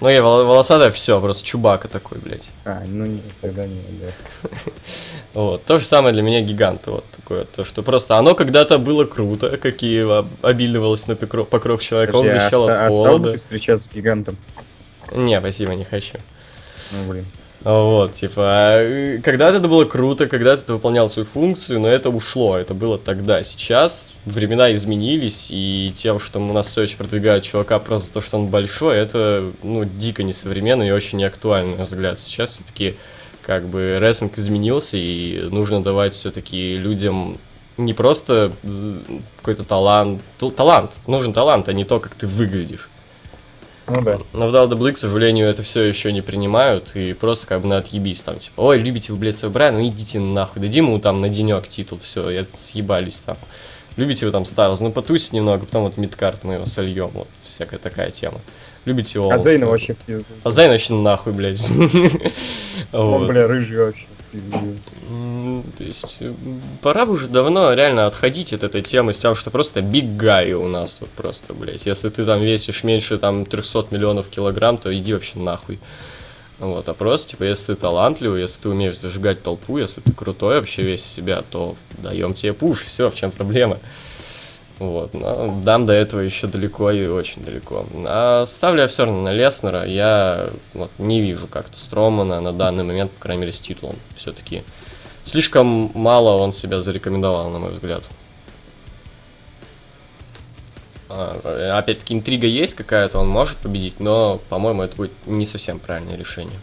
[0.00, 2.50] Ну, я вол- волосатая, все, просто чубака такой, блядь.
[2.66, 4.48] А, ну нет, тогда нет, да.
[5.32, 5.64] Вот.
[5.64, 6.90] То же самое для меня гиганты.
[6.90, 7.44] Вот такое.
[7.44, 12.14] То, что просто оно когда-то было круто, какие об- обильный волосяной покров, покров человека.
[12.14, 13.32] Он а защищал ста- а от стал бы холода.
[13.32, 14.36] ты встречаться с гигантом?
[15.12, 16.18] Не, спасибо, не хочу.
[16.92, 17.24] Ну, блин.
[17.64, 22.56] Вот, типа, э, когда-то это было круто, когда-то это выполнял свою функцию, но это ушло,
[22.56, 23.42] это было тогда.
[23.42, 28.20] Сейчас времена изменились, и тем, что у нас все еще продвигают чувака просто за то,
[28.20, 32.20] что он большой, это, ну, дико несовременно и очень неактуально, на мой взгляд.
[32.20, 32.94] Сейчас все-таки,
[33.42, 37.36] как бы, рестлинг изменился, и нужно давать все-таки людям
[37.78, 38.52] не просто
[39.38, 40.22] какой-то талант,
[40.56, 42.88] талант, нужен талант, а не то, как ты выглядишь.
[43.88, 44.18] Ну да.
[44.32, 47.78] Но в WWE, к сожалению, это все еще не принимают, и просто как бы на
[47.78, 51.20] отъебись там, типа, ой, любите вы, блядь, своего Брайана, ну идите нахуй, дадим ему там
[51.20, 53.36] на денек титул, все, я съебались там.
[53.96, 57.78] Любите вы там Стайлз, ну потусить немного, потом вот мидкарт мы его сольем, вот всякая
[57.78, 58.40] такая тема.
[58.84, 59.30] Любите его.
[59.30, 59.96] А Зейна вообще.
[60.44, 61.70] А Зейн вообще нахуй, блядь.
[62.92, 64.06] Он, бля, рыжий вообще.
[65.76, 69.50] То есть, м, пора бы уже давно реально отходить от этой темы с тем, что
[69.50, 71.86] просто гай у нас вот просто, блядь.
[71.86, 75.78] Если ты там весишь меньше там 300 миллионов килограмм, то иди вообще нахуй.
[76.58, 80.60] Вот, а просто, типа, если ты талантливый, если ты умеешь зажигать толпу, если ты крутой
[80.60, 83.78] вообще весь себя, то даем тебе пуш, все, в чем проблема.
[84.78, 87.86] Вот, но дам до этого еще далеко и очень далеко.
[88.04, 89.86] А ставлю я все равно на Леснера.
[89.86, 93.96] Я вот, не вижу как-то Стромана на данный момент, по крайней мере, с титулом.
[94.16, 94.64] Все-таки
[95.24, 98.06] слишком мало он себя зарекомендовал, на мой взгляд.
[101.08, 106.16] А, Опять-таки, интрига есть какая-то, он может победить, но, по-моему, это будет не совсем правильное
[106.16, 106.60] решение.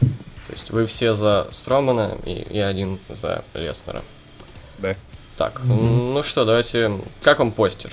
[0.00, 4.02] То есть вы все за Стромана, и я один за Леснера.
[4.78, 4.96] Да.
[5.36, 6.14] Так, Мгм.
[6.14, 6.90] ну что, давайте...
[7.22, 7.90] Как вам постер?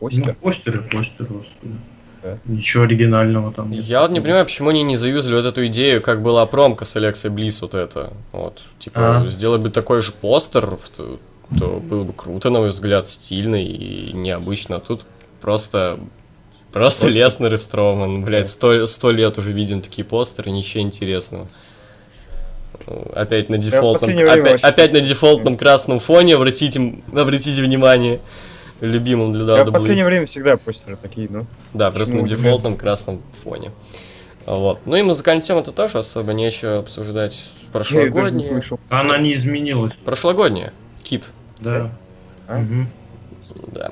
[0.00, 0.34] Ну, Постер?
[0.34, 1.74] постеры, постеры, господи.
[2.22, 2.38] Да.
[2.46, 3.84] Ничего оригинального там нет.
[3.84, 6.96] Я вот не понимаю, почему они не заюзали вот эту идею, как была промка с
[6.96, 8.12] Алексой Близ вот это.
[8.32, 9.28] Вот, типа, А.
[9.28, 11.18] сделать бы такой же постер, то,
[11.58, 14.76] то было бы круто, на мой взгляд, стильно и необычно.
[14.76, 15.04] А тут
[15.40, 15.98] просто...
[16.72, 18.24] Просто Леснер и Строман.
[18.24, 21.46] Блять, сто, сто лет уже видим такие постеры, ничего интересного.
[23.14, 28.20] Опять на дефолтном, опять, опять на дефолтном красном фоне, обратите, обратите внимание,
[28.80, 29.72] любимым для Я в WWE.
[29.72, 31.46] последнее время всегда постеры такие, ну.
[31.72, 33.70] Да, просто на дефолтном красном фоне.
[34.46, 34.80] Вот.
[34.84, 37.46] Ну и музыкальная тема-то тоже особо нечего обсуждать.
[37.62, 38.48] Не Прошлогодняя.
[38.48, 38.78] слышал.
[38.90, 40.72] Она не изменилась, Прошлогодняя.
[41.02, 41.30] Кит.
[41.60, 41.90] да.
[42.46, 42.58] А?
[42.58, 42.88] Мгм.
[43.68, 43.90] Да.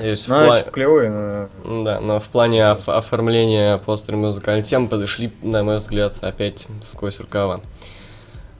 [0.00, 1.84] Есть в Ну, она пла- клевая, но...
[1.84, 7.20] Да, но в плане оф- оформления постера музыкальной темы подошли, на мой взгляд, опять сквозь
[7.20, 7.60] рукава.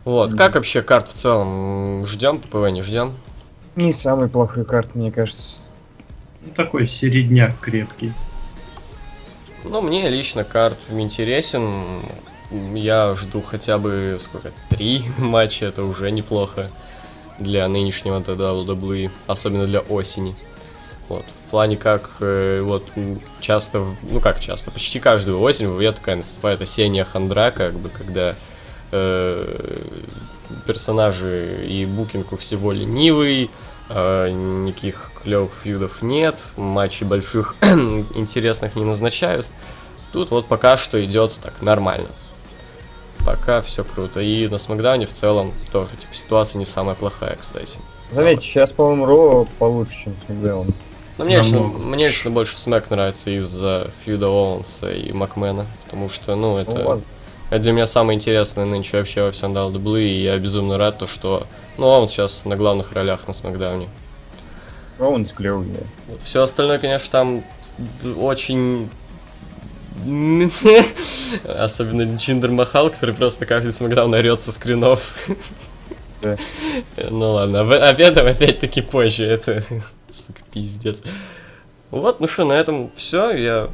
[0.04, 0.38] Вот, Мгм.
[0.38, 2.04] как вообще карт в целом?
[2.06, 3.14] Ждем ППВ, не ждем?
[3.76, 5.56] Не самый плохой карт, мне кажется.
[6.44, 8.12] Ну, такой середняк крепкий.
[9.64, 12.02] Ну, мне лично карт интересен.
[12.74, 16.68] Я жду хотя бы сколько три матча, это уже неплохо
[17.38, 20.36] для нынешнего WWE, особенно для осени.
[21.12, 21.26] Вот.
[21.46, 22.86] В плане как э, вот
[23.38, 28.34] часто, ну как часто, почти каждую осень в такая наступает осенняя хандра, как бы, когда
[28.92, 29.76] э,
[30.66, 33.50] персонажи и букинг у всего ленивый,
[33.90, 39.50] э, никаких клевых фьюдов нет, матчей больших интересных не назначают.
[40.14, 42.08] Тут вот пока что идет так нормально.
[43.26, 44.20] Пока все круто.
[44.20, 47.80] И на Смакдауне в целом тоже, типа, ситуация не самая плохая, кстати.
[48.10, 50.72] Заметьте, сейчас, по-моему, Ро получше, чем Смакдаун.
[51.18, 56.34] Но мне лично, мне лично больше Смэк нравится из-за фьюда Оуэнса и Макмена, потому что,
[56.36, 57.02] ну, это, Ну,
[57.50, 61.06] это для меня самое интересное нынче вообще во всем WWE, и я безумно рад, то,
[61.06, 61.46] что,
[61.76, 63.88] ну, он сейчас на главных ролях на Смакдауне.
[64.98, 66.14] Оуэнс клевый, да.
[66.22, 67.44] Все остальное, конечно, там
[68.16, 68.88] очень...
[71.44, 75.14] Особенно Джиндер Махал, который просто каждый смакдаун орет со скринов.
[76.22, 76.36] Да.
[77.10, 79.64] Ну ладно, об этом опять-таки позже, это
[80.12, 80.98] сука, пиздец.
[81.90, 83.32] Вот, ну что, на этом все.
[83.32, 83.68] Я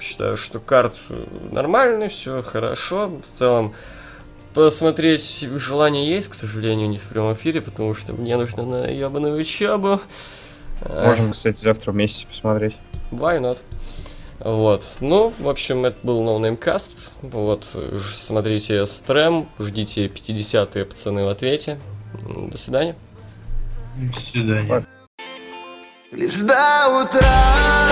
[0.00, 0.96] считаю, что карт
[1.50, 3.20] нормальный, все хорошо.
[3.26, 3.74] В целом,
[4.54, 9.36] посмотреть желание есть, к сожалению, не в прямом эфире, потому что мне нужно на ебаную
[9.40, 10.00] учебу.
[10.88, 12.76] Можем, кстати, завтра вместе посмотреть.
[13.10, 13.58] Why not?
[14.38, 14.86] Вот.
[15.00, 16.92] Ну, в общем, это был No Name Cast.
[17.22, 17.76] Вот,
[18.12, 21.78] смотрите стрем, ждите 50-е пацаны в ответе.
[22.22, 22.94] До свидания.
[23.96, 24.86] До свидания.
[26.10, 27.87] Лишь до утра